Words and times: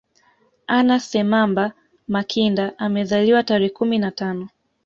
Anna 0.77 0.97
Semamba 0.99 1.71
Makinda 2.13 2.73
amezaliwa 2.79 3.43
tarehe 3.43 3.69
kumi 3.69 3.97
na 3.99 4.11
tano 4.11 4.49